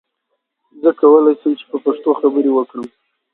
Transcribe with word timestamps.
زه 0.81 0.89
کولی 0.99 1.35
سم 1.41 1.51
چې 1.59 1.65
په 1.71 1.77
پښتو 1.85 2.09
خبرې 2.19 2.51
وکړم. 2.53 2.87